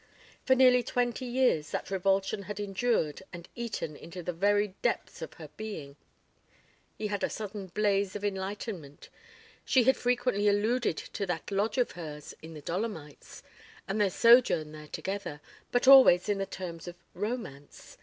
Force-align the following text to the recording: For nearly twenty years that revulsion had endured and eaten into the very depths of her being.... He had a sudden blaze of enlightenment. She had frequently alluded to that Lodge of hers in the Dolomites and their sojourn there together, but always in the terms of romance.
For 0.43 0.55
nearly 0.55 0.81
twenty 0.81 1.25
years 1.25 1.69
that 1.69 1.91
revulsion 1.91 2.41
had 2.49 2.59
endured 2.59 3.21
and 3.31 3.47
eaten 3.53 3.95
into 3.95 4.23
the 4.23 4.33
very 4.33 4.69
depths 4.81 5.21
of 5.21 5.35
her 5.35 5.49
being.... 5.57 5.95
He 6.97 7.05
had 7.05 7.23
a 7.23 7.29
sudden 7.29 7.67
blaze 7.67 8.15
of 8.15 8.25
enlightenment. 8.25 9.09
She 9.63 9.83
had 9.83 9.95
frequently 9.95 10.47
alluded 10.47 10.97
to 10.97 11.27
that 11.27 11.51
Lodge 11.51 11.77
of 11.77 11.91
hers 11.91 12.33
in 12.41 12.55
the 12.55 12.61
Dolomites 12.61 13.43
and 13.87 14.01
their 14.01 14.09
sojourn 14.09 14.71
there 14.71 14.87
together, 14.87 15.39
but 15.71 15.87
always 15.87 16.27
in 16.29 16.39
the 16.39 16.47
terms 16.47 16.87
of 16.87 16.95
romance. 17.13 17.99